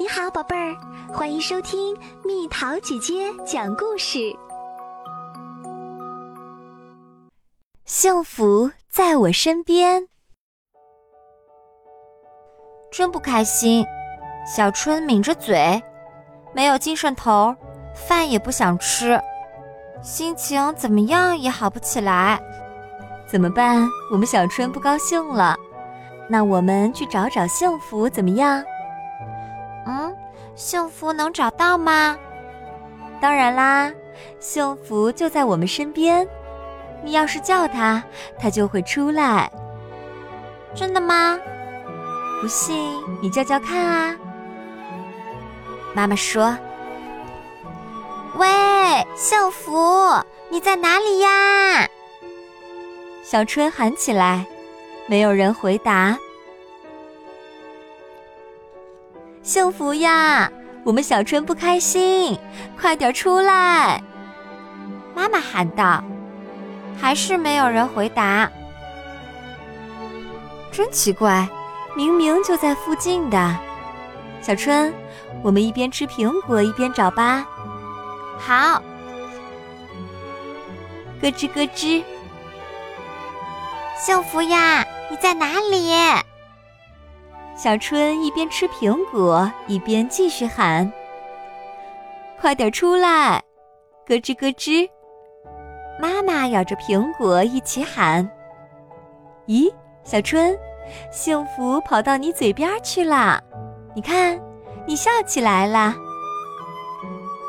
[0.00, 0.76] 你好，宝贝儿，
[1.12, 1.92] 欢迎收听
[2.24, 4.32] 蜜桃姐姐讲故事。
[7.84, 10.06] 幸福在我身边，
[12.92, 13.84] 真不开心。
[14.46, 15.82] 小春抿着嘴，
[16.54, 17.52] 没有精神头，
[17.92, 19.20] 饭也不想吃，
[20.00, 22.40] 心情怎么样也好不起来。
[23.26, 23.84] 怎么办？
[24.12, 25.56] 我们小春不高兴了，
[26.28, 28.62] 那我们去找找幸福怎么样？
[30.58, 32.18] 幸福能找到吗？
[33.20, 33.92] 当然啦，
[34.40, 36.28] 幸福就在我们身边。
[37.04, 38.02] 你要是叫它，
[38.40, 39.48] 它就会出来。
[40.74, 41.38] 真的吗？
[42.40, 44.16] 不信你叫叫看啊！
[45.94, 46.58] 妈妈说
[48.34, 48.48] ：“喂，
[49.14, 50.12] 幸福，
[50.50, 51.88] 你在哪里呀？”
[53.22, 54.44] 小春喊起来，
[55.06, 56.18] 没有人回答。
[59.48, 60.52] 幸福呀，
[60.84, 62.38] 我们小春不开心，
[62.78, 63.98] 快点出来！
[65.14, 66.04] 妈妈喊道，
[67.00, 68.50] 还是没有人回答。
[70.70, 71.48] 真奇怪，
[71.96, 73.56] 明明就在附近的。
[74.42, 74.92] 小春，
[75.42, 77.48] 我们一边吃苹果一边找吧。
[78.38, 78.82] 好，
[81.22, 82.04] 咯吱咯吱。
[83.96, 85.94] 幸福呀，你在哪里？
[87.58, 90.90] 小春一边吃苹果，一边继续喊
[92.40, 93.42] ：“快点出来！”
[94.06, 94.88] 咯吱咯吱，
[96.00, 98.30] 妈妈咬着苹果一起喊
[99.48, 99.68] ：“咦，
[100.04, 100.56] 小春，
[101.10, 103.42] 幸福跑到你嘴边去了！
[103.92, 104.40] 你看，
[104.86, 105.92] 你笑起来了！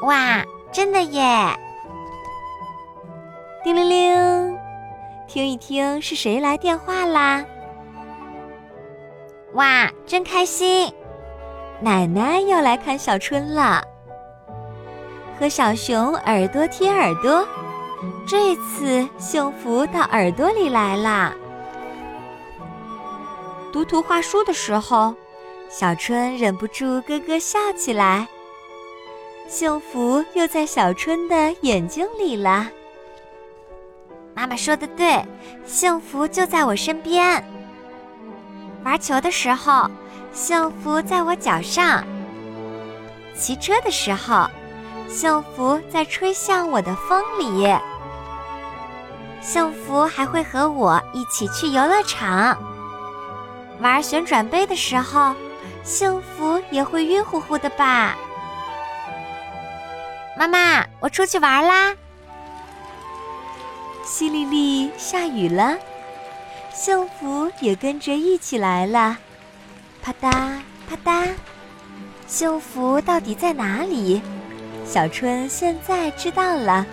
[0.01, 1.55] 哇，真的耶！”
[3.63, 4.57] 叮铃铃，
[5.27, 7.45] 听一听是谁来电话啦？
[9.53, 10.93] 哇，真开心！
[11.81, 13.81] 奶奶要来看小春了，
[15.39, 17.47] 和小熊耳朵贴耳朵，
[18.27, 21.33] 这次幸福到耳朵里来啦。
[23.73, 25.15] 读图画书的时候，
[25.67, 28.27] 小春忍不住咯咯笑起来。
[29.47, 32.69] 幸福又在小春的眼睛里了。
[34.35, 35.25] 妈妈说的对，
[35.65, 37.43] 幸福就在我身边。
[38.83, 39.89] 玩球的时候，
[40.31, 42.03] 幸福在我脚上；
[43.35, 44.47] 骑车的时候，
[45.07, 47.67] 幸福在吹向我的风里。
[49.41, 52.57] 幸福还会和我一起去游乐场
[53.79, 55.33] 玩旋转杯的时候，
[55.83, 58.15] 幸福也会晕乎乎的吧？
[60.37, 61.93] 妈妈，我出去玩啦！
[64.05, 65.77] 淅沥沥下雨了。
[66.79, 69.17] 幸福也跟着一起来了，
[70.01, 70.31] 啪嗒
[70.87, 71.27] 啪嗒，
[72.25, 74.21] 幸福到底在哪里？
[74.85, 76.85] 小春现在知道了。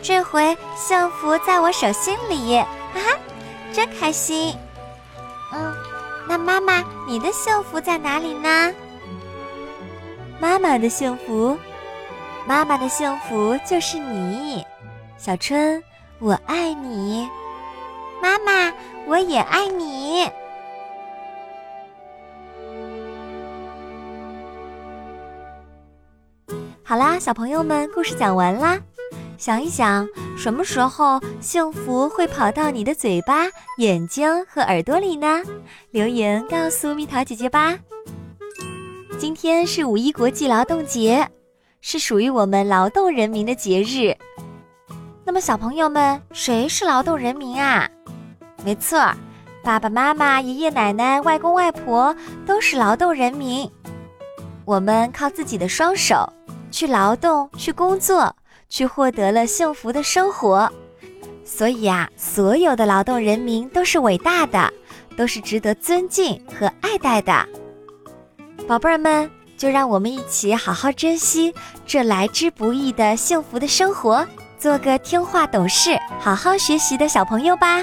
[0.00, 3.18] 这回幸福在我手心里，哈哈，
[3.70, 4.56] 真开心。
[5.52, 5.74] 嗯，
[6.26, 8.72] 那妈妈，你的幸福在哪里呢？
[10.40, 11.54] 妈妈的幸福，
[12.46, 14.64] 妈妈的幸福就是你，
[15.18, 15.84] 小春，
[16.18, 17.28] 我爱你。
[18.22, 18.72] 妈妈，
[19.06, 20.30] 我也爱你。
[26.82, 28.78] 好啦，小朋友们，故事讲完啦。
[29.38, 33.46] 想一想，什么时候幸福会跑到你的嘴巴、
[33.78, 35.42] 眼睛和耳朵里呢？
[35.92, 37.78] 留言告诉蜜桃姐姐吧。
[39.18, 41.26] 今天是五一国际劳动节，
[41.80, 44.14] 是属于我们劳动人民的节日。
[45.24, 47.88] 那么，小朋友们，谁是劳动人民啊？
[48.64, 48.98] 没错，
[49.62, 52.14] 爸爸妈妈、爷爷奶奶、外公外婆
[52.46, 53.70] 都是劳动人民。
[54.64, 56.30] 我们靠自己的双手
[56.70, 58.34] 去劳动、去工作，
[58.68, 60.70] 去获得了幸福的生活。
[61.44, 64.72] 所以啊，所有的劳动人民都是伟大的，
[65.16, 67.46] 都是值得尊敬和爱戴的。
[68.68, 71.52] 宝贝儿们，就让我们一起好好珍惜
[71.84, 74.24] 这来之不易的幸福的生活，
[74.58, 77.82] 做个听话、懂事、好好学习的小朋友吧。